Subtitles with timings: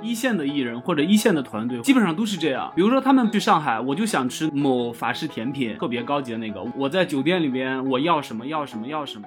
[0.00, 2.72] 一线的艺人或者一线的团队，基本上都是这样。
[2.74, 6.62] 比如说他们去上海，我就想吃某法式甜品，特别高级的那个。
[6.76, 9.26] 我在酒店里边，我要什么要什么要什么。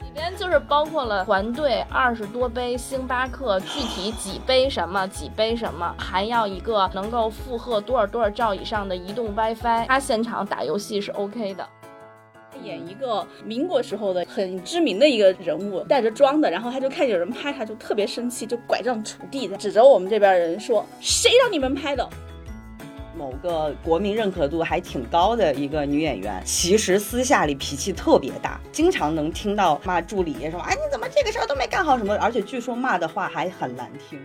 [0.00, 9.86] 里边就是包括了团队二十多杯星巴克，具体几杯什么几杯什么，还要一个能够负荷多少多少兆以上的移动 WiFi。
[9.86, 11.64] 他现场打游戏是 OK 的。
[12.64, 22.08] 演一个民国时候的很知名的一个人物，带着妆的，然后他就看见有人拍他，就特别生气，就拐杖杵地的，指着我们这边人说：“谁让你们拍的？”
[23.16, 34.20] 某个国民认可度还挺高的一个女演员，其实私下里脾气特别大，经常能听到骂助理说：“哎，你怎么这个事儿都没干好什么？”而且据说骂的话还很难听。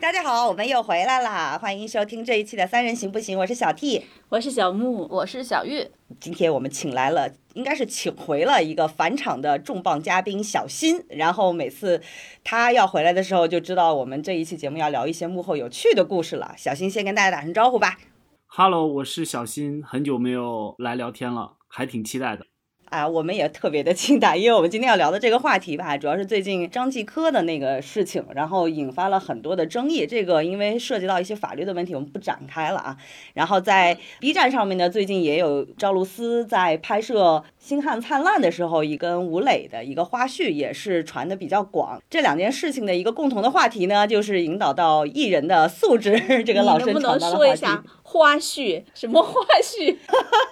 [0.00, 1.58] 大家好，我们又回来啦！
[1.60, 5.90] 欢迎收听这一期的《三人行不行》，我是小 T，我是小木，我是小玉。
[6.20, 11.04] 今天我们请来了，应该是请回了一个返场的重磅嘉宾小新。
[11.08, 12.00] 然后每次
[12.44, 16.54] 他要回来的时候，就知道我们这一期节目要聊一些幕后有趣的故事了。
[16.56, 17.98] 小新先跟大家打声招呼吧。
[18.46, 22.46] Hello，我是小新，很久没有来聊天了，还挺期待的。
[22.90, 30.06] 啊，我们也特别的期待，因为我们今天要聊的这个话题吧，主要是最近张继科的那个事情，然后引发了很多的争议。
[30.06, 32.96] 这个因为涉及到一些法律的问题，我们不展开了啊。
[33.34, 37.36] 然后在 B 站上面呢，最近也有赵露思在拍摄
[37.68, 42.02] 《星汉灿烂》的时候，一跟吴磊的一个花絮，也是传的比较广。
[42.08, 46.18] 这两件事情的一个共同的话题呢，就是引导到艺人的素质。
[46.44, 47.66] 这个老生常谈的话题。
[48.10, 49.94] 花絮什么花絮？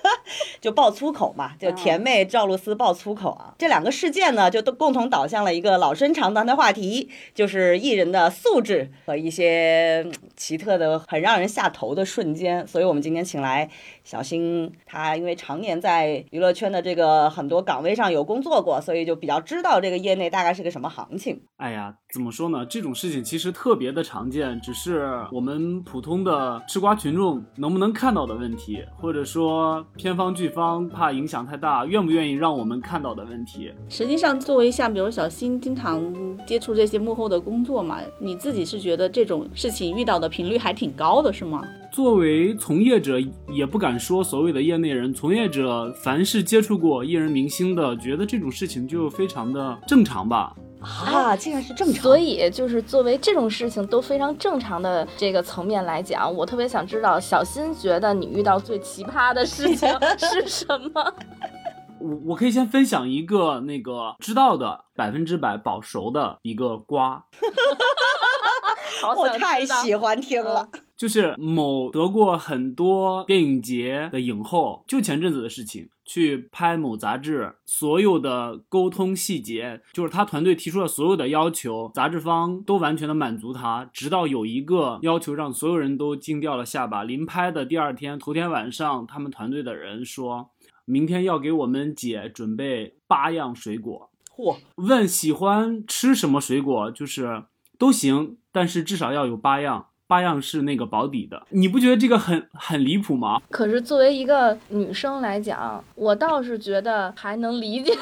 [0.61, 3.55] 就爆粗口嘛，就甜妹赵露思爆粗口啊。
[3.56, 12.67] 这两个事件呢，就都共同导向了一个老生常谈的话题，就是艺人的素质和一些奇特的、很让人下头的瞬间。
[12.67, 13.67] 所以我们今天请来
[14.06, 21.42] 小新，他因为常年在娱乐圈的这个很多岗位上有工作过，所以就比较知道这个业内大概是个什么行情。
[21.56, 22.64] 哎呀，怎么说呢？
[22.64, 27.45] 这种事情其实特别的常见，只是我们普通的吃瓜群众。
[27.56, 33.72] 能不能看到的问题，或者说片方剧方怕影响太大，愿不愿意让我们看到的问题？
[33.89, 36.14] 实际上，作为像比如小新经常
[36.46, 41.64] 接触这些幕后的工作嘛，你自己是觉得这种事情遇到的频率还挺高的，是吗？
[41.96, 43.18] 作为从业者，
[43.48, 50.55] 也不敢说所谓的业内人，从业者凡是接触过艺人明星的，觉得这种事情就非常的正常吧。
[50.83, 52.02] 啊，竟然是正常。
[52.02, 61.14] 所以就是作为这种事情都非常正常的这个层面来讲，我特别想知道小新觉得你遇到最奇葩的事情是什么？
[61.98, 67.24] 我我可以先分享一个那个知道的百分之百保熟的一个瓜。
[69.17, 70.68] 我太喜欢听了。
[70.96, 87.05] 就是某得过很多电影节的影后，就前阵子的事情，去拍某杂志，所有的沟通细节，就是他团队提出了所有的要求，杂志方都完全的满足他，直到有一个要求让所有人都惊掉了下巴。
[87.05, 90.51] 临拍的第二天，头天晚上，他们团队的人说，
[90.86, 94.11] 明天要给我们姐准备八样水果。
[94.34, 94.57] 嚯！
[94.77, 97.45] 问喜欢吃什么水果，就是
[97.78, 99.89] 都行，但是至少要有八样。
[100.08, 103.40] 八样是那个保底的，你不觉得这个很很离谱吗？
[103.50, 107.92] 可是作为一个女生来讲，我倒是觉得还能理解。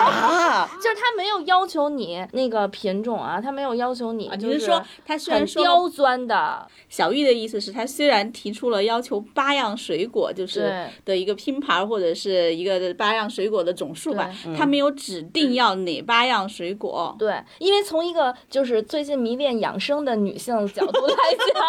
[0.00, 6.66] 啊， 就是他没有要求你那个品种啊，他没有要求你，就是说他虽然说刁钻的。
[6.88, 17.14] 小玉的意思是，他虽然提出了要求八样水果，就是的一个拼盘或者是一个八样水果的总数吧，他没有指定要哪八样水果。
[17.18, 21.14] 对，因为从一个就是最近迷恋养生的女性角度来
[21.54, 21.64] 讲，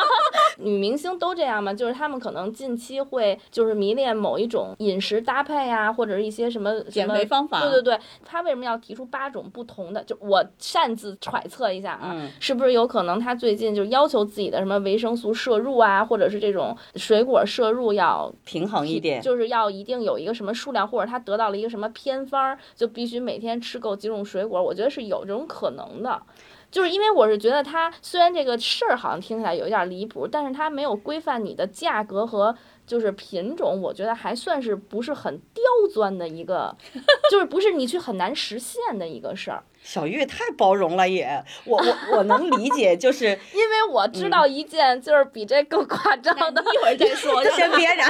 [0.66, 7.62] 女明星都这样嘛，就是她们可能近期会就是迷恋某一种饮食搭配啊，或者是一些什么减肥方法。
[7.62, 8.00] 对对对。
[8.26, 10.04] 他为什么要提出八种不同的？
[10.04, 24.62] 就我擅自揣测一下啊，是不是有可能他最近就要求自己的什么维生素摄入啊，或者是这种水果摄入要平衡一点，就是要一定有一个什么数量，或者他得到了一个什么偏方，就必须每天吃够几种水果。
[24.62, 26.22] 我觉得是有这种可能的，
[26.72, 32.56] 就是因为我是觉得它虽然这个事儿好像听起来有一点离谱，但是它没有规范你的价格和。
[32.84, 35.64] 就是品种，我觉得还算是不是很刁
[35.94, 36.76] 钻的一个，
[37.32, 39.64] 就是不是你去很难实现的一个事儿。
[39.82, 48.10] 小玉太包容了，也我我我能理解，就是因为我知道一件就是比这更夸张的， 一会儿再说， 先别然。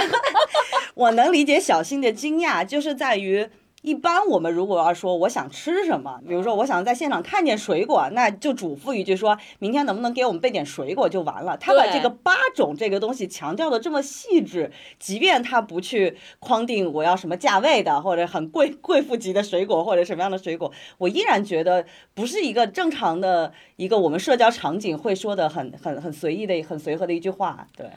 [0.95, 3.47] 我能理解小新的惊讶，就是在于
[3.81, 11.57] 一般我们如果要说我想吃什么，比如说我想在现场看见水果，那就嘱咐一句，说明天能不能给我们备点水果就完了。
[11.57, 27.87] 他把这个八种这个东西强调的这么细致，即便他不去框定我要什么价位的或者很贵贵妇级的水果或者什么样的水果，我依然觉得不是一个正常的一个我们社交场景会说的很很很随意的很随和的一句话，对。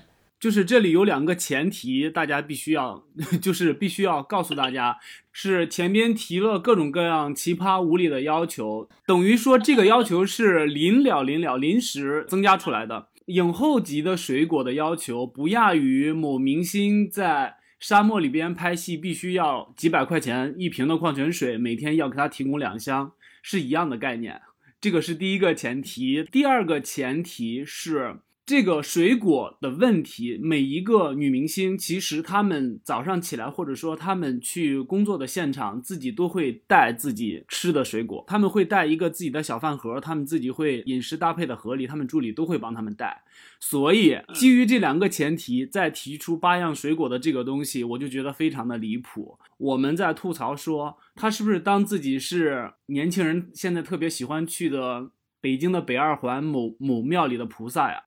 [0.45, 3.03] 就是这里有两个前提，大家必须要，
[3.41, 4.99] 就是必须要告诉大家，
[5.33, 13.09] 是前边提了各种各样奇葩无理的要求，等于说这个要求是临了临了临时增加出来的。
[13.29, 23.13] 影后级的水果的要求不亚于某明星在沙漠里边拍戏，必须要几百块钱一瓶的矿泉水，每天要给他提供两箱，
[23.43, 24.43] 是一样的概念。
[24.79, 28.17] 这个是第一个前提，第二个前提是。
[28.47, 43.23] 这个水果的问题，每一个女明星其实她们早上起来，或者说她们去工作的现场，自己都会带自己吃的水果，他们会带一个自己的小饭盒，他们自己会饮食搭配的合理，他们助理都会帮他们带。
[43.59, 49.39] 所以基于这两个前提，再提出八样水果的这个东西，我就觉得非常的离谱。
[49.57, 55.11] 我们在吐槽说，他是不是当自己是年轻人现在特别喜欢去的？
[55.45, 58.03] 北京的北二环某某庙里的菩萨呀，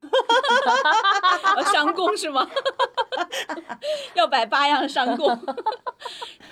[1.56, 2.50] 啊， 相公是吗？
[4.16, 5.38] 要摆八样上供。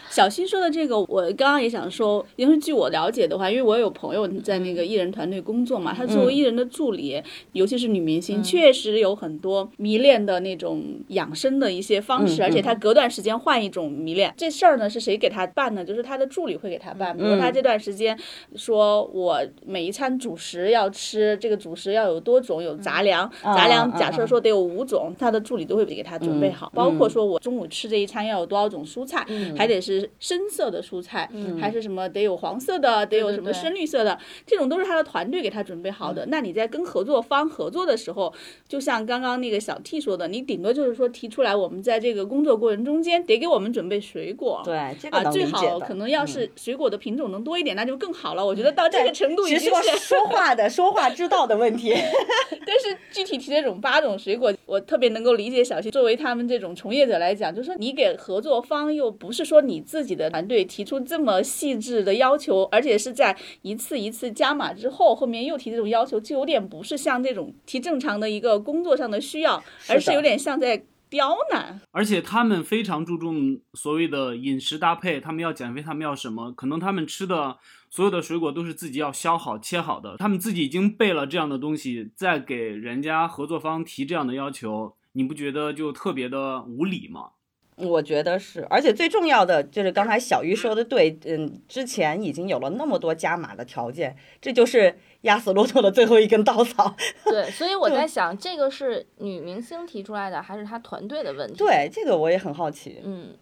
[0.10, 7.22] 小新说的这个，我刚刚也想说，因为据我了解的话，因为我有朋友在那个艺人团队工作嘛，他作为艺人的助理，
[7.52, 14.34] 尤其是女明星，确实有很多迷恋的那种养生的一些方式，而且他隔段时间换一种迷恋。
[14.38, 15.84] 这事儿呢是谁给他办呢？
[15.84, 17.16] 就是他的助理会给他办。
[17.18, 18.18] 比如他这段时间
[18.56, 29.26] 说，我每一餐主食要吃这个主食要有多种，有杂粮，杂粮假设说得有五种，他的助理都会给他准备好，包括说我中午吃这一餐要有多少种蔬菜，
[29.58, 30.10] 还得是。
[30.20, 31.30] 深色的蔬菜，
[31.60, 36.26] 还是什么得有黄色的，得有什么深绿色的，这种都是他的团队给他准备好的。
[36.28, 38.34] 那你在跟合作方合作的时候，
[38.68, 44.96] 就像刚刚那个小 T 说的，你顶多就是说提出来，我们在这个工作过程中间得给我们准备水果，对，啊，
[45.32, 48.46] 最好可能要是水果的品种能多一点，那就更好了。
[48.46, 51.94] 我觉得到这个程度已经是说话的说话之道的问题。
[52.68, 59.86] 但是具体提这种八种水果，我特别能够理解小 T 作为他们这种从业者来讲，就是说你给合作方又不是说你。
[59.86, 71.80] 自己的团队提出这么细致的要求，而且是在一次一次加码之后，后面又提这种要求，就有点不是像这种提正常的一个工作上的需要，而是有点像在刁难。
[71.92, 76.52] 而且他们非常注重所谓的饮食搭配，他们要减肥，他们要什么？
[76.52, 77.58] 可能他们吃的
[77.90, 87.32] 所有的水果都是自己要削好切好的，他们自己已经备了这样的东西，再给人家合作方提这样的要求，你不觉得就特别的无理吗？
[87.78, 96.96] 我觉得是，而且最重要的就是刚才小鱼说的对，嗯，之前已经有了那么多加码的条件，这就是压死骆驼的最后一根稻草。
[97.26, 101.56] 对，所以我在想，这个是女明星提出来的，还是她团队的问题？
[101.58, 103.02] 对，这个我也很好奇。
[103.04, 103.36] 嗯，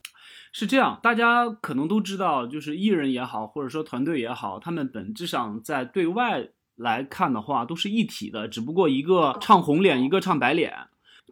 [0.51, 10.73] 是这样，大家可能都知道，就是艺人也好，或者说团队也好，他们本质上在对外来看的话都是一体的，只不过一个唱红脸，一个唱白脸。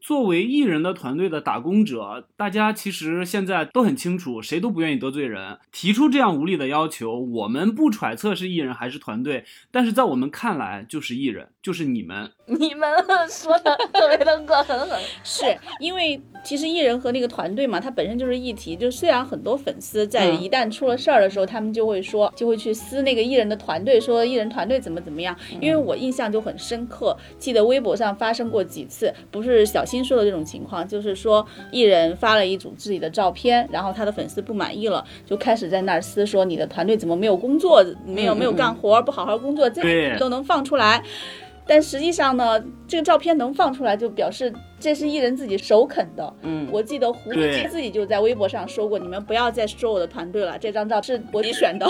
[0.01, 5.59] 作为艺人的团队的打工者，大家其实现在都很清楚，谁都不愿意得罪人。
[5.71, 12.31] 提出这样无理的要求，我们不揣测是艺人还是团队，但是在我们看来就是艺人，就是你们。
[12.47, 12.91] 你们
[13.29, 15.45] 说的特别的 恶狠狠，是
[15.79, 18.75] 因为其实艺人和那个团队嘛，它本身就是一体。
[18.75, 25.35] 就虽然很多粉丝在一旦出了事儿的时候，他们就会说，就会去撕那个艺人的团队，说艺人团队怎么怎么样。
[25.59, 29.85] 因为我印象就很深刻，记得微博上发生过几次，不是小。
[29.91, 41.03] 新说的这种情况，就是说艺人发了一组自己的照片，然后他的粉丝不满意了，就开始在那儿撕，说你的团队怎么没有工作，没有没有干活，不好好工作，这样都能放出来。
[41.67, 42.57] 但实际上呢，
[42.87, 46.33] 这个照片能放出来，就表示这是艺人自己首肯的。
[46.41, 47.35] 嗯，我记得胡歌
[47.69, 51.85] 自己就在微博上说过，你们不要再说我的团队了，这张照是我自己选的。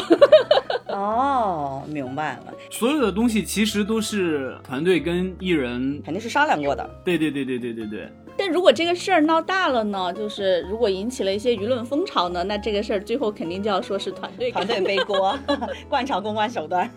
[0.88, 2.54] 哦，明白了。
[2.70, 6.88] 所有的东西其实都是团队跟艺人肯定是商量过的。
[7.06, 8.10] 对对对对对对对。
[8.42, 10.12] 但如果这个事儿闹大了呢？
[10.12, 12.44] 就是如果引起了一些舆论风潮呢？
[12.46, 15.38] 那这个事儿最后肯定就要说是团队团队背锅，
[15.88, 16.90] 惯常公关手段。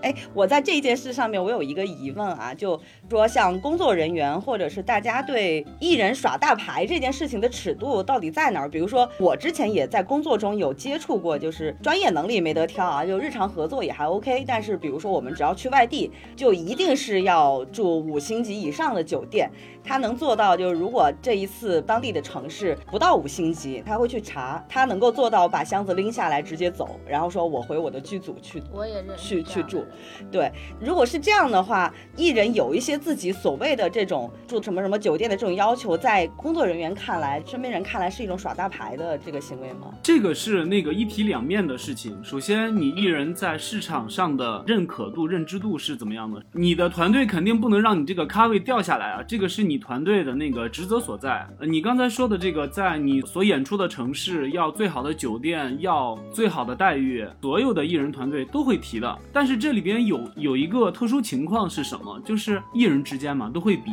[0.00, 2.80] 哎，我在这件事上面，我有一个疑问啊，就
[3.10, 8.68] 说像工作人员或者是大家对艺人耍大牌这件事情的尺度到底在哪儿？
[8.68, 19.50] 比如说我之前也在工作中有接触过，就是专业能力没得挑啊，就日常合作也还 OK，但是比如说我们只要去外地，就一定是要住五星级以上的酒店，
[19.88, 20.28] 他能做。
[20.38, 29.84] 到，就是如果这一次当地的城市不到五星级，他会去查，他能够做到把箱子拎下来直接走，然后说我回我的剧组去我也认去去住。
[30.30, 39.92] 对，如果是这样的话，艺人有一些自己所谓的这种住什么什么酒店的这种要求，在工作人员看来，身边人看来是一种耍大牌的这个行为吗？
[40.00, 42.16] 这个是那个一体两面的事情。
[42.22, 46.40] 首先，你艺人在市场上的认可度、认知度是怎么样的？
[46.52, 51.48] 你的团队肯定不能让你这个咖位掉下来啊，这个是你团队的那个职责所在。
[51.58, 59.18] 呃，你刚才说的这个，在你所演出的城市要最好的酒店，要最好的待遇，所有的艺人团队都会提的。
[59.32, 62.20] 但是这里边有有一个特殊情况是什么？
[62.24, 63.90] 就是艺人之间嘛，都会比。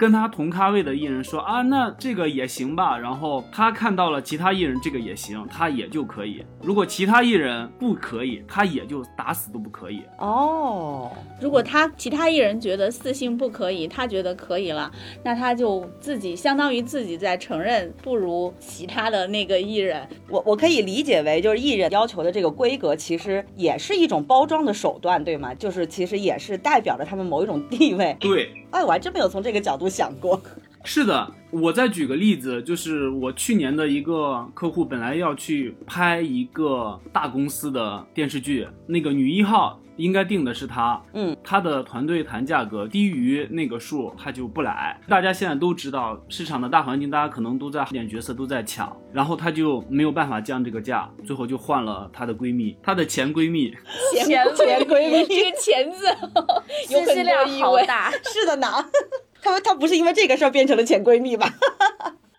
[0.00, 2.96] 跟他同咖位的艺人说啊，那这个也行吧。
[2.96, 6.42] 然后他看到了其他艺人这个也行，他也就可以。
[6.62, 10.00] 如果其他艺人不可以，他也就打死都不可以。
[10.16, 14.90] 哦，如果他其他艺人觉得四星不可以，他觉得可以了，
[15.22, 20.08] 那他就自己相当于自己在承认不如其他的那个艺人。
[20.30, 25.52] 我我可以理解为就是艺人要求的这个规格，其实也是一种包装的手段，对吗？
[25.52, 28.16] 就是其实也是代表着他们某一种地位。
[28.18, 30.40] 对，哎，我还真没有从这个角度想过。
[30.82, 44.98] 是的，我再举个例子，就是我去年的一个客户本来要去拍一个大公司的电视剧，那个女一号应该定的是她，嗯，她的团队谈价格低于那个数，她就不来。
[45.06, 53.70] 大家现在都知道市场的大环境，大家可能都在演角色，都在抢，然后她就没有办法降这个价，最后就换了她的闺蜜，她的前闺蜜。
[54.14, 56.06] 前前前闺蜜，这个“前”字
[56.88, 57.60] 有很多信息量意味。
[57.60, 58.10] 好大。
[58.24, 58.66] 是的呢，
[59.42, 61.52] 他们她不是因为这个事儿变成了前闺蜜吧？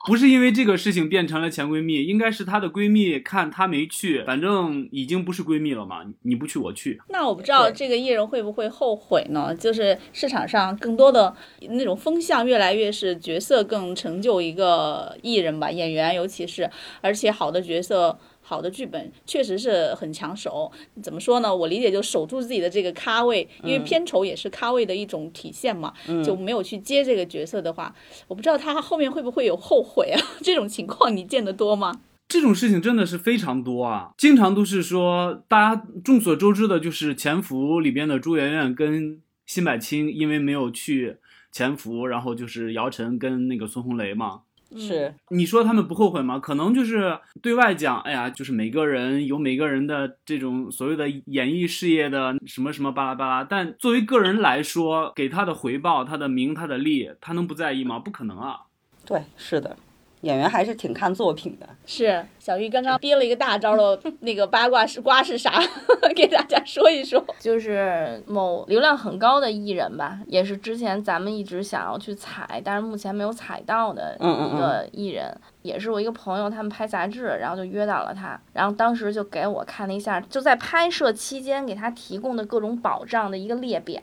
[0.07, 6.99] 不是因为这个事情变成了前闺蜜，应该是她的闺蜜看她没去，反正已经不是闺蜜了嘛，你不去我去。
[7.09, 9.53] 那我不知道这个艺人会不会后悔呢？
[9.55, 11.31] 就是市场上更多的
[11.69, 16.67] 那种风向越来越是角色更成就一个艺人吧，演员尤其是，
[17.01, 18.17] 而且好的角色。
[18.51, 20.69] 好的剧本确实是很抢手，
[21.01, 21.55] 怎么说呢？
[21.55, 25.93] 我理解就守住自己的这个咖位，因为片酬也是咖位的一种体现嘛。
[26.21, 27.95] 就没有去接这个角色的话，
[28.27, 30.19] 我不知道他后面会不会有后悔啊？
[30.43, 32.01] 这种情况你见得多吗？
[32.27, 41.15] 这种事情真的是非常多啊，经常都是说，大家众所周知的就是《潜伏》里边的朱媛媛跟辛柏青因为没有去
[41.53, 44.41] 潜伏，然后就是姚晨跟那个孙红雷嘛。
[44.77, 46.39] 是，你说他们不后悔吗？
[46.39, 57.99] 可能就是对外讲，哎呀，就是每个人有每个人的这种所谓的演艺事业的什么什么巴拉巴拉，但作为个人来说，给他的回报、他的名、他的利，他能不在意吗？
[57.99, 58.61] 不可能啊。
[59.05, 59.75] 对，是的，
[60.21, 61.67] 演员还是挺看作品的。
[61.85, 65.61] 是小玉刚刚憋了一个大招了 那个八卦是瓜是啥？
[66.15, 67.23] 给大家说一说。
[67.39, 84.01] 就是某流量很高的艺人吧，也是之前咱们一直想要去采，但是目前没有采到的嗯嗯一个艺人，也是我一个朋友，他们拍杂志，然后就约到了他，然后当时就给我看了一下，就在拍摄期间给他提供的各种保障的一个列表。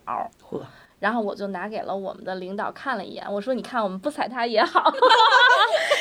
[1.00, 4.93] 嚯然后我就拿给了我们的领导看了一眼，我说：“你看，我们不踩他也好。”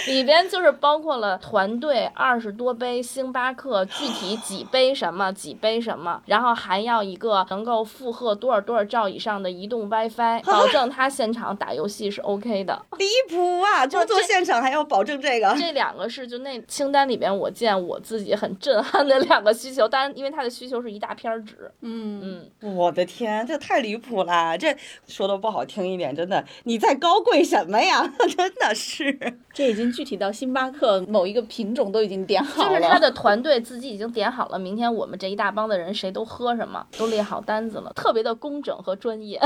[0.08, 12.82] 里边就是包括了团队二十多杯星巴克，具体几杯什么几杯什么，然后还要一个能够负荷多少多少兆以上的移动 WiFi，保证他现场打游戏是 OK 的。
[12.98, 13.86] 离谱啊！
[13.86, 15.56] 工作现场还要保证这个。
[15.58, 24.58] 这两个是就那清单里边我见我自己很震撼的两个需求，当然因为他的需求是一大片儿纸，嗯，嗯，我的天，这太离谱了！
[24.58, 24.76] 这
[25.08, 28.14] 说的不好听一点，真的，你在高贵什么呀？
[28.38, 29.38] 真的是。
[29.54, 32.70] 这已经具体到星巴克某一个品种都已经点好了。
[32.70, 39.42] 就是他的团队自己已经点好了，明天我们这一大帮的人谁都喝什么，都列好单子了，特别的工整和专业。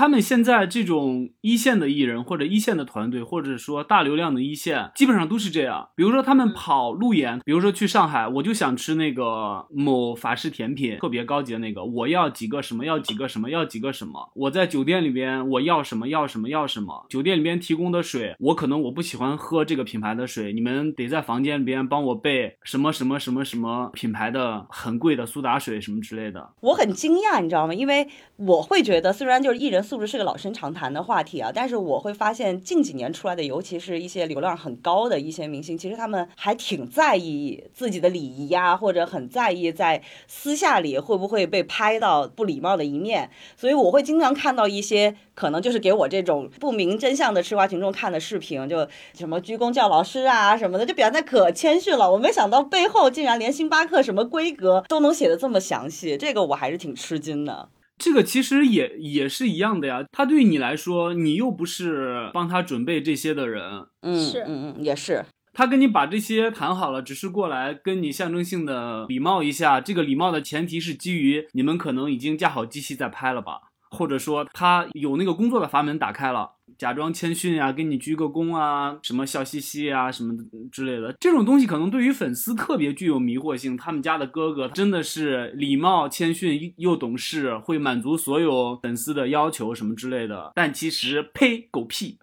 [0.00, 5.90] 他们现在这种一线的艺人或者一线的团队，或者说大流量的一线，基本上都是这样。
[5.94, 14.32] 比如说他们跑路演，比如说去上海，我就想吃那个某法式甜品，特别高级的那个，我要几个什么，要几个什么，要几个什么。
[14.34, 26.54] 我在酒店里边我要什么要什么要什么，酒店里边提供的水，我可能我不喜欢喝这个品牌的水，你们得在房间里边帮我备什么什么什么什么品牌的很贵的苏打水什么之类的。
[26.62, 27.74] 我很惊讶，你知道吗？
[27.74, 43.28] 因为我会觉得，虽然就是艺人素质是个老生常谈的话题啊，但是我会发现近几年出来的，尤其是一些流量很高的一些明星，其实他们还挺在意自己的礼仪呀，或者很在意在私下里会不会被拍到不礼貌的一面。
[43.56, 52.12] 所以我会经常看到一些可能就是给我这种不明真相的吃瓜群众看的视频，就什么鞠躬叫老师啊什么的，就表现得可谦逊了。
[52.12, 57.68] 我没想到背后竟然连星巴克什么规格都能写的这么详细，这个我还是挺吃惊的。
[58.00, 60.02] 这个其实也也是一样的呀。
[60.10, 69.80] 他对你来说，你又不是帮他准备这些的人，嗯，是嗯嗯，也是，他跟你把这些谈好了，只是过来跟你象征性的礼貌一下。
[69.80, 80.32] 这个礼貌的前提是基于你们可能已经架好机器在拍了吧，或者说他有那个工作的阀门打开了，假装谦逊啊，给你鞠个躬啊，什么笑嘻嘻啊，什么
[80.70, 81.14] 之类的。
[81.20, 83.76] 这种东西可能对于粉丝特别具有迷惑性。
[83.76, 90.52] 他们家的哥哥真的是礼貌、谦逊又懂事，会满足所有粉丝的要求什么之类的。
[90.54, 92.18] 但其实，呸，狗屁！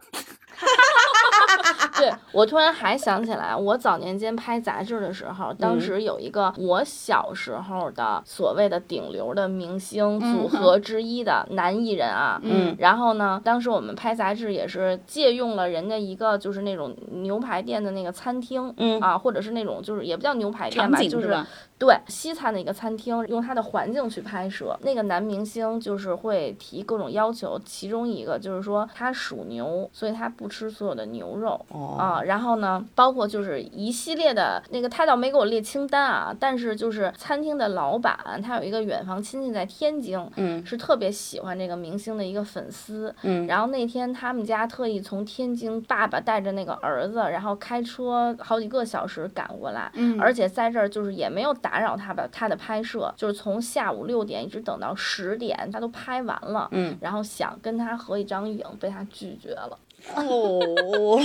[1.97, 21.37] 对我突然还想起来，我早年间拍杂志的时候，当时有一个我小时候的所谓的顶流的明星组合之一的男艺人啊，嗯然后呢，当时我们拍杂志也是借用了人家一个就是那种牛排店的那个餐厅，嗯啊，或者是那种就是也不叫牛排店吧，就是？
[21.79, 24.75] 对西餐的一个餐厅，用它的环境去拍摄。
[24.81, 31.49] 那个男明星就是会提各种要求，其中一个就是说他属牛，所以他不吃所有的牛肉。
[31.69, 40.65] 哦，啊，然后呢，包括就是一系列的那个，他倒没给我列清单啊，但是就是餐厅的老板，他有一个远房亲戚在天津，嗯。
[40.65, 43.47] 是特别喜欢这个明星的一个粉丝，嗯。
[43.47, 50.19] 然后那天他们家特意从天津，爸爸带着那个儿子，然后开车好几个小时赶过来，嗯。
[50.19, 59.77] 而且在这儿就是也没有打扰他吧他的拍摄，就是从下午六点一直等到十点，他都拍完了，嗯，然后想跟他合一张影，被他拒绝了。
[60.15, 61.19] 哦，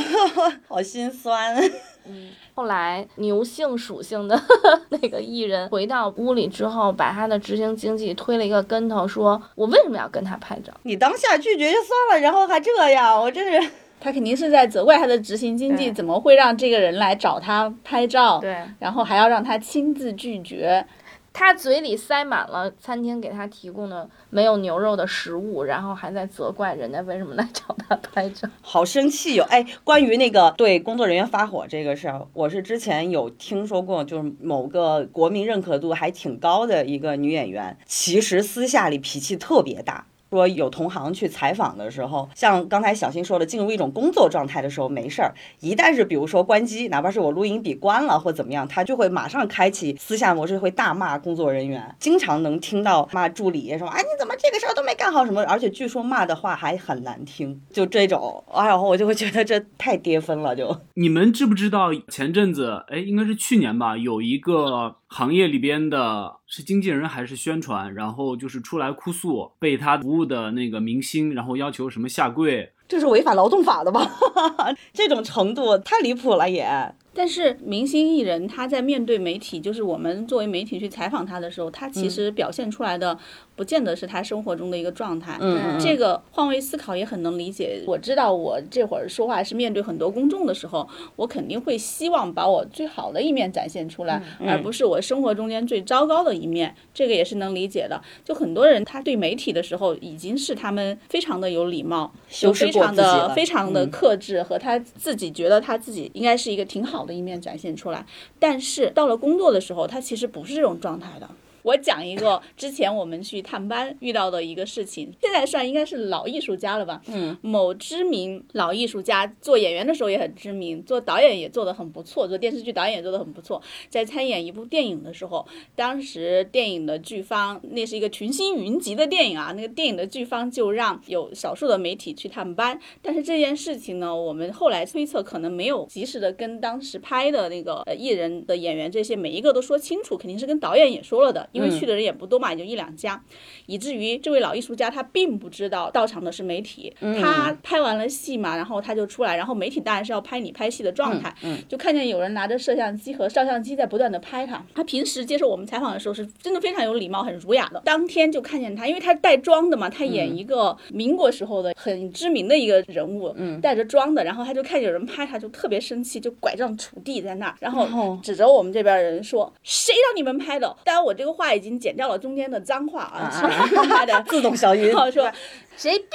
[0.68, 1.56] 好心酸。
[2.06, 4.38] 嗯后来牛性属性的
[4.90, 13.70] 那个艺人回到屋里之后，把他的执行经纪推了一个跟头，说：“我为什么要跟他拍照你当下拒绝就算了，然后还这样，我真是。
[13.98, 20.84] 他肯定是在责怪他的执行经纪怎么会让这个人来找他拍照，？”对然后还要让他亲自拒绝。
[21.32, 28.48] 他嘴里塞满了餐厅给他提供的没有牛肉的食物，然后还在责怪人家为什么来找他拍照。
[28.60, 40.06] 好生气哟、哎，关于那个对工作人员发火这个事儿，我是之前有听说过，就是某个国民认可度还挺高的一个女演员，其实私下里脾气特别大。
[40.32, 72.72] 说有同行去采访的时候，像刚才小新说的，进入一种工作状态的时候没事儿，一旦是比如说关机，哪怕是我录音笔关了或怎么样，他就会马上开启私下模式，会大骂工作人员，经常能听到骂助理说，哎你怎么这个事儿都没干好什么，而且据说骂的话还很难听，就这种，哎呦，我就会觉得这太跌分了，就你们知不知道前阵子，哎，应该是去年吧，有一个行业里边的是经纪人还是宣传，然后就是出来哭诉，被他服务的那个明星，然后要求什么下跪。
[72.88, 74.10] 这是违反劳动法的吧？
[74.94, 76.94] 这种程度太离谱了也。
[77.14, 83.18] 但是明星艺人他在面对媒体，就是我们作为媒体去采访他的时候，他其实表现出来的
[83.54, 85.36] 不见得是他生活中的一个状态。
[85.40, 87.82] 嗯这个换位思考也很能理解。
[87.86, 96.74] 我知道我这会儿说话是面对很多公众的时候，我肯定会希望把我最好的一面展现出来，而不是我生活中间最糟糕的一面。
[96.94, 98.00] 这个也是能理解的。
[98.24, 102.12] 就很多人他对媒体的时候，已经是他们非常的有礼貌，
[102.42, 108.04] 有非常的非常的嗯克制，和他自己觉得他自己应该是一个挺好的一面展现出来。
[108.38, 111.28] 但是到了工作的时候，他其实不是这种状态的。
[111.62, 117.00] 我讲一个之前我们去探班遇到的一个事情，现在算应该是老艺术家了吧？
[117.06, 123.62] 嗯，某知名老艺术家做演员的时候也很知名，做导演也做得很不错，做电视剧导演也做得很不错。
[123.88, 125.46] 在参演一部电影的时候，
[125.76, 143.22] 当时电影的剧方那是一个群星云集的电影啊，那个电影的剧方就让有少数的媒体去探班，但是这件事情呢，我们后来推测可能没有及时的跟当时拍的那个呃艺人的演员这些每一个都说清楚，肯定是跟导演也说了的，因为去的人也不多嘛，也就一两家，
[143.66, 151.34] 以至于这位老艺术家他并不知道到场的是媒体，他拍完了戏嘛，然后他就出来，然后媒体当然是要拍你拍戏的状态，
[151.68, 154.64] 就看见有人拿着摄像机和照相机在不断的拍他。
[154.74, 157.80] 他平时接受我们采访的时候是真的非常有礼貌、很儒雅的。
[157.84, 175.30] 当天就看见他，因为他带妆的嘛，他演一个民国时候的很知名的一个人物，带着妆的，然后他就看见有人拍他，就特别生气，就拐杖杵地在那儿，然后后指着我们这边人说：“谁让你们拍的？”当然我这个话已经剪掉了中间的脏话啊，是他的自动消音 说
[175.76, 176.06] 谁逼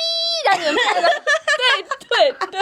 [0.46, 1.08] 让你们拍的？
[2.10, 2.62] 对对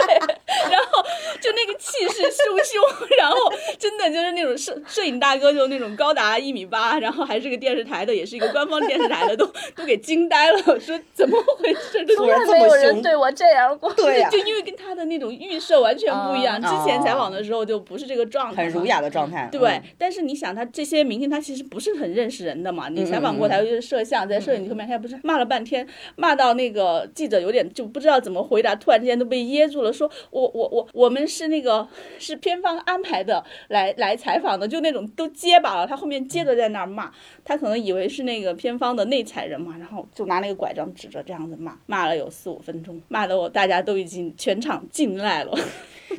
[0.70, 1.02] 然后
[1.40, 3.36] 就那个气势汹汹，然后
[3.78, 12.04] 真的就是那种摄摄影大哥，就那种高达一米八，然后还是个电视台的，也是一个官方电视台的，都 都给惊呆了，说怎么回事？
[12.04, 13.92] 这 从来没有人对我这样过。
[13.92, 18.86] 对呀、就因为跟他的那种预设完全不一样，啊之前采访的时候就不是这个状态，很儒。
[18.86, 19.48] 雅的状态。
[19.50, 22.88] 对，嗯但是你想，他这些明星他其实不是很认识人的嘛。
[22.88, 31.86] 你嗯采访过他，尤其是摄像，在摄影机后面，他也不是骂了半天，骂到那个呃记者有点就不知道怎么回答，突然之间都被噎住了，说我我我我们是那个
[32.18, 35.86] 是片方安排的来来采访的，就那种都结巴了。
[35.86, 37.10] 他后面接着在那儿骂，
[37.44, 45.52] 他可能以为是那个片方的内采人嘛，然后就拿那个拐杖指着这样子骂，骂了有四五分钟，骂的我大家都已经全场静赖了。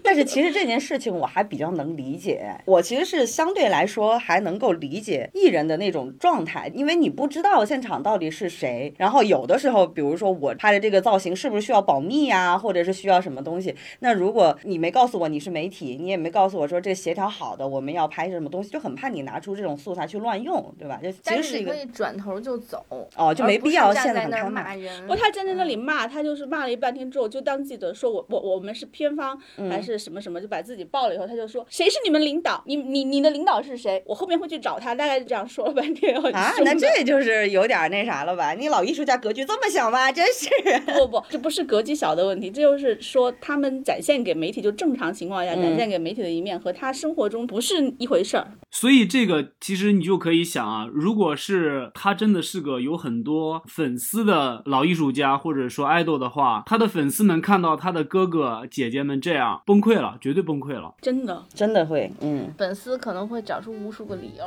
[0.04, 21.00] 但是其实这件事情我还比较能理解，我其实是相对来说还能够理解艺人的那种状态，因为你不知道现场到底是谁，然后有的时候，比如说我拍的这个造型是不是需要保密呀、或者是需要什么东西，那如果你没告诉我你是媒体，你也没告诉我说这协调好的我们要拍什么东西，就很怕你拿出这种素材去乱用，对吧？
[21.02, 22.84] 就其实是一个是可以转头就走，
[23.16, 24.76] 哦，就没必要站在那儿现在很开骂。
[24.76, 25.02] 人。
[25.02, 32.64] 不过他站在那里骂，他就是骂了一半天之后，就当记者说我我我们是偏方嗯还是什么什么，就把自己爆了以后，他就说谁是你们领导？
[32.66, 34.02] 你你你的领导是谁？
[34.06, 38.54] 我后面会去找他，大概就这样说了半天，啊，那这就是有点那啥了吧？
[38.54, 40.12] 你老艺术家格局这么小吗？
[40.12, 40.48] 真是。
[40.94, 48.48] 不不不，这不是格局小的问题，这就是说他们展现给媒体就正常情况下展嗯现给媒体的一面和他生活中不是一回事儿。
[48.80, 60.94] 所以这个其实你就可以想啊，如果是他真的是个有很多粉丝的老艺术家，或者说爱豆的话，他的粉丝们看到他的哥哥姐姐们这样崩溃了，绝对崩溃了。
[61.02, 64.46] 真的，真的会，嗯，粉丝可能会找出无数个理由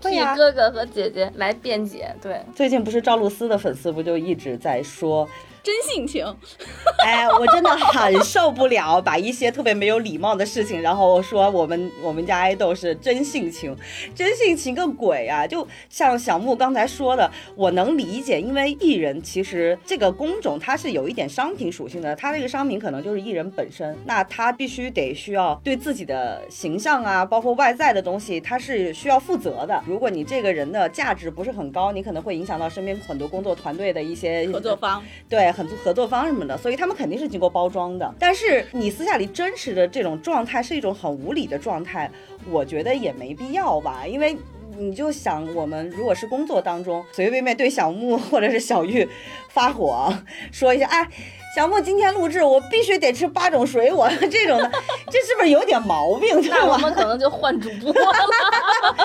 [0.00, 2.14] 替哥哥和姐姐来辩解。
[2.22, 5.28] 对，最近不是赵露思的粉丝不就一直在说，
[5.62, 6.24] 真性情。
[7.04, 13.76] 哎，我真的很受不了，把一些特别没有礼貌的事情，然后说我们我们家爱豆是真性情，
[14.14, 15.46] 真性情个鬼啊！
[15.46, 29.82] 就像小木刚才说的，我能理解，因为艺人其实这个工种它是有一点商品属性的，它这个商品可能就是艺人本身，那他必须得需要对自己的形象啊，包括外在的东西，他是需要负责的。
[29.86, 38.14] 如果你这个人的价值不是很高，你可能会影响到身边很多工作团队的一些合作方，对，很多合作方什么的，所以他们肯定是经过包装的。
[38.18, 42.10] 但是你私下里真实的这种状态是一种很无理的状态，
[42.50, 44.36] 我觉得也没必要吧，因为。
[44.80, 49.08] 你就想，我们如果是工作当中随随便便对小木或者是小玉
[49.48, 50.14] 发火，
[50.52, 51.08] 说一下，哎，
[51.56, 54.70] 小木今天录制，我必须得吃八种水果，这种的，
[55.10, 56.40] 这是不是有点毛病？
[56.48, 56.64] 那？
[56.64, 58.12] 我们可能就换主播了。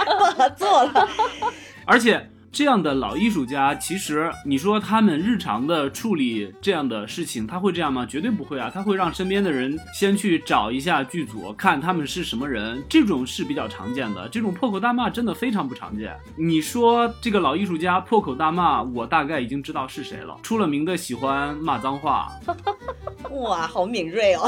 [0.19, 1.10] 不合作了。
[1.86, 2.23] 而且
[2.54, 8.06] 这样的老艺术家，其实你说他们日常的处理这样的事情，他会这样吗？
[8.06, 8.70] 绝对不会啊！
[8.72, 14.30] 他会让身边的人先去找一下剧组，看他们是什么人，这种是比较常见的。
[14.30, 16.16] 这种破口大骂真的非常不常见。
[16.38, 22.32] 你说这个老艺术家破口大骂，我大概已经知道是谁了，出了名的喜欢骂脏话。
[23.32, 24.48] 哇，好敏锐哦！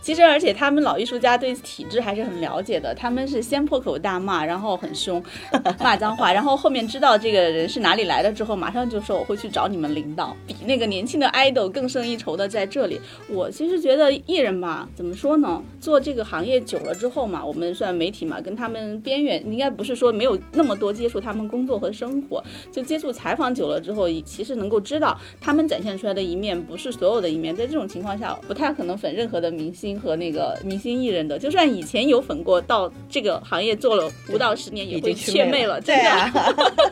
[0.00, 2.92] 其实，而且他们老艺术家对体制还是很了解的。
[2.92, 5.22] 他们是先破口大骂，然后很凶，
[5.78, 10.34] 骂脏话，然后后面知道这个人是哪里来的之后，马上就说我会去找你们领导。
[10.46, 13.00] 比那个年轻的 idol 更胜一筹的在这里。
[13.28, 15.62] 我其实觉得艺人吧，怎么说呢？
[15.80, 27.54] 做这个行业久了之后嘛，我们算媒体嘛，跟他们边缘应该不是说没有那么多接触他们工作和生活，就接触采访久了之后，其实能够知道他们展现出来的一面不是所有的一面。
[27.54, 31.38] 在这种情况下，不太可能粉任何的明星和那个明星艺人的。
[31.38, 36.02] 就算以前有粉过，到这个行业做了五到十年，也已会经媚了，真的。
[36.02, 36.32] 对啊，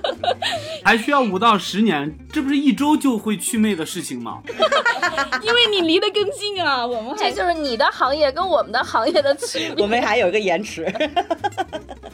[0.85, 4.43] 还需要五到十年，这不是一周就会祛魅的事情吗？
[5.43, 9.75] 因为你离得更近啊，我们还这就是你的行业跟我们的行业的区别。
[9.83, 10.93] 我们还有一个延迟，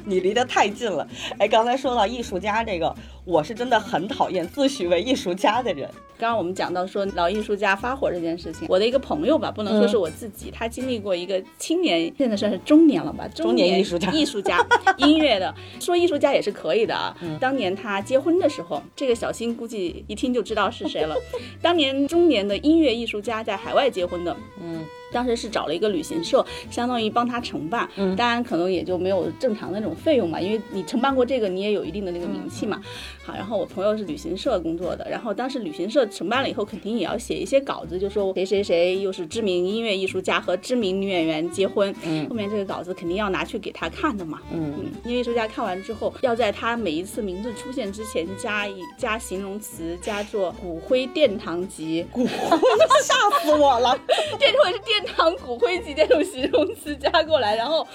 [0.05, 1.07] 你离得太近了。
[1.39, 2.95] 哎，刚才说到艺术家这个，
[3.25, 5.89] 我是真的很讨厌自诩为艺术家的人。
[6.19, 14.65] 刚刚我们讲到说老艺术家发火这件事情，我的一个朋友吧，不能说是我自己，他经历过一个青年，现在算是中年了吧，中年艺术家艺术家，
[14.97, 17.15] 音乐的，说艺术家也是可以的啊。
[17.39, 21.15] 当年他结婚的时候，这个小新估计一听就知道是谁了。
[21.61, 24.85] 当年中年的音乐艺术家在海外结婚的，嗯，
[25.17, 32.79] 当时是找了一个旅行社，相当于帮他承办，嗯当然可能也就没有正常的那种费用嘛，因为你承办过这个，你也有一定的那个名气嘛。
[33.25, 44.41] 好，然后我朋友是旅行社工作的，然后当时旅行社承办了以后，肯定也要写一些稿子，就说谁谁谁又是知名音乐艺术家和知名女演员结婚，嗯后面这个稿子肯定要拿去给他看的嘛。
[44.53, 52.59] 嗯嗯，音乐艺术家看完之后，要在他每一次名字出现之前加一加形容词，加做骨灰殿堂级，骨灰
[53.03, 53.99] 吓死我了！
[54.39, 57.87] 这或者是殿堂骨灰级这种形容词加过来，然后。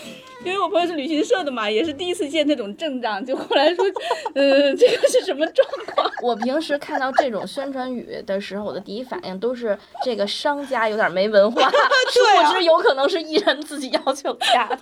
[0.44, 3.86] 因为我朋友是旅行社的嘛，也是第一次见这种阵仗，就后来说，
[4.34, 6.12] 呃，这个是什么状况？
[6.24, 11.70] 我平时看到这种宣传语的时候，我的第一反应都是这个商家有点没文化，
[12.12, 14.80] 殊对啊不知有可能是艺人自己要求加的。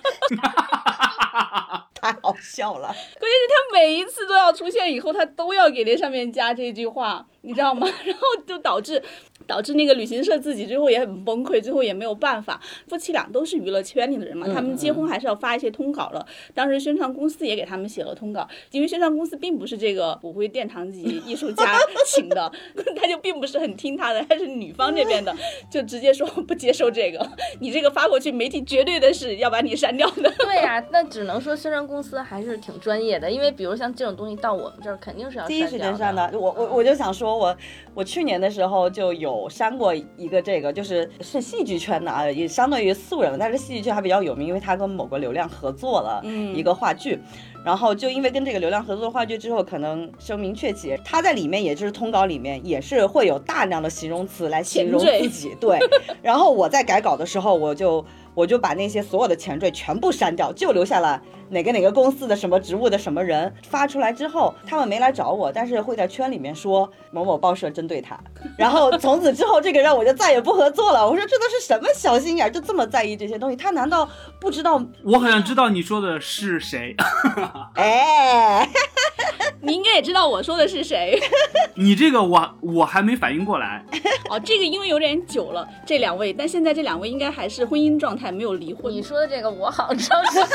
[2.00, 2.86] 太好笑了。
[2.88, 7.86] 关键是他每一次都要出现以后，他都要给那上面加这句话，你知道吗？
[8.06, 9.02] 然后就导致
[9.46, 12.60] 导致那个旅行社自己最后也很崩溃，最后也没有办法。
[12.88, 16.24] 夫妻俩都是娱乐圈里的人嘛，他们结婚还是要发一些通稿了。
[16.54, 22.50] 当时宣传公司也给他们写了通稿，因为宣传公司并不是这个骨灰殿堂级艺术家请的，
[22.96, 25.34] 他就并不是很听他的，他是女方这边的，
[25.70, 27.28] 就直接说不接受这个，
[27.60, 30.30] 你这个发过去，媒体绝对的是要把你删掉的。
[30.38, 36.30] 对呀、那只能说宣传公司还是挺专业的，因为比如像这种东西到我们这儿肯定是要第一时间删的。
[36.30, 37.56] 的，我我我就想说我，
[37.94, 47.18] 我去年的时候就有删过一个这个，就是是戏剧圈的啊，也相当于素人，但是戏剧圈还比较有名，因为他跟某个流量合作了嗯一个话剧。
[47.62, 55.78] 然后就因为跟这个流量合作的话剧之后，可能声名鹊起，他在里面也就是通稿里面也是会有大量的形容词来形容自己，对。
[56.22, 58.02] 然后我在改稿的时候，我就
[58.34, 68.18] 我就把那些所有的前缀全部删掉，就留下了哪个哪个公司的什么职务的什么人发出来之后，他们没来找我，但是会在圈里面说某某报社针对他，
[68.56, 71.06] 然后从此之后这个人我就再也不合作了。
[71.06, 73.56] 我说这都是什么小心眼儿，就这么在意这些东西？
[73.56, 74.08] 他难道
[74.40, 74.80] 不知道？
[75.04, 76.94] 我好像知道你说的是谁，
[77.74, 78.68] 哎，
[79.60, 81.20] 你应该也知道我说的是谁。
[81.74, 83.84] 你这个我我还没反应过来。
[84.28, 88.92] 哦，这个因为有点久了，这两位，但现在这两位应该还是婚姻状态，没有离婚。
[88.92, 90.46] 你说的这个我好像知道是谁，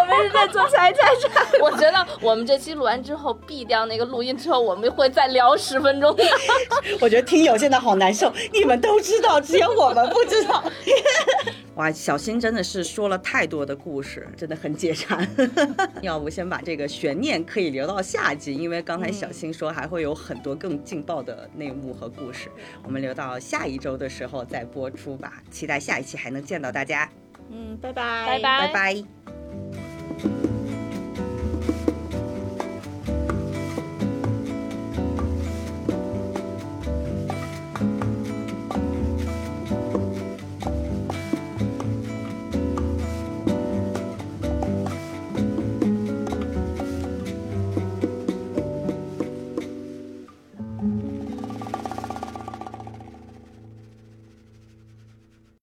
[0.00, 1.46] 我们是在做财产产。
[1.60, 6.24] 我觉得我们这期录完之后闭掉那个录音之后，我们会再聊十分钟的。
[7.00, 10.62] 我觉得听友现在好难受，你们都知道，只有我们不知道。
[11.76, 15.26] 哇，小新真的是说了太多的故事，真的很解馋。
[16.02, 22.50] 要不先把这个悬念可以留到下集，因为刚才小新说还会有很多更劲爆的内幕和故事，
[22.84, 25.42] 我们留到下一周的时候再播出吧。
[25.50, 27.08] 期待下一期还能见到大家，
[27.50, 30.61] 嗯，拜拜，拜拜拜拜 Thank you.